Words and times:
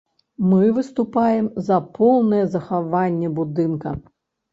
Мы 0.51 0.69
выступаем 0.77 1.49
за 1.67 1.77
поўнае 1.97 2.39
захаванне 2.55 3.29
будынка. 3.41 3.93